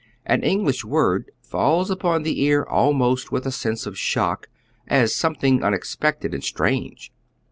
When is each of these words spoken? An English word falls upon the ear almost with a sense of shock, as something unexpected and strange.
An 0.25 0.41
English 0.41 0.83
word 0.83 1.29
falls 1.43 1.91
upon 1.91 2.23
the 2.23 2.41
ear 2.41 2.63
almost 2.63 3.31
with 3.31 3.45
a 3.45 3.51
sense 3.51 3.85
of 3.85 3.99
shock, 3.99 4.47
as 4.87 5.13
something 5.15 5.63
unexpected 5.63 6.33
and 6.33 6.43
strange. 6.43 7.11